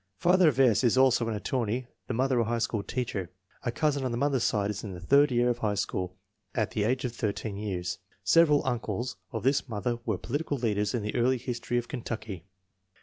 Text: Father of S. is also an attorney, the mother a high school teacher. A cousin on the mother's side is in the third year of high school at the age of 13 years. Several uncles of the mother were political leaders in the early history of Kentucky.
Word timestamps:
Father 0.17 0.49
of 0.49 0.59
S. 0.59 0.83
is 0.83 0.97
also 0.97 1.29
an 1.29 1.35
attorney, 1.35 1.85
the 2.07 2.13
mother 2.15 2.39
a 2.39 2.45
high 2.45 2.57
school 2.57 2.81
teacher. 2.81 3.29
A 3.61 3.71
cousin 3.71 4.03
on 4.03 4.09
the 4.09 4.17
mother's 4.17 4.43
side 4.43 4.71
is 4.71 4.83
in 4.83 4.95
the 4.95 4.99
third 4.99 5.29
year 5.31 5.47
of 5.51 5.59
high 5.59 5.75
school 5.75 6.15
at 6.55 6.71
the 6.71 6.85
age 6.85 7.05
of 7.05 7.13
13 7.15 7.55
years. 7.55 7.99
Several 8.23 8.65
uncles 8.65 9.17
of 9.31 9.43
the 9.43 9.61
mother 9.67 9.99
were 10.03 10.17
political 10.17 10.57
leaders 10.57 10.95
in 10.95 11.03
the 11.03 11.13
early 11.13 11.37
history 11.37 11.77
of 11.77 11.87
Kentucky. 11.87 12.45